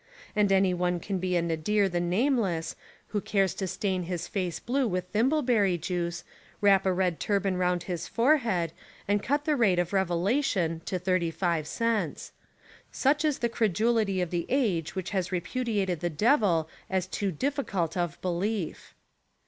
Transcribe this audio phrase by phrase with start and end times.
[0.35, 2.75] And any one can be a Nadir the Nameless,
[3.09, 6.23] who cares to stain his face blue with thimbleberry juice,
[6.59, 8.73] wrap a red turban round his forehead,
[9.07, 12.31] and cut the rate of revelation to 35 cents.
[12.91, 17.95] Such is the credulity of the age which has repudiated the Devil as too difficult
[17.95, 18.95] of belief.